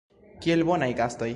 Kiel 0.45 0.63
bonaj 0.71 0.91
gastoj. 1.03 1.29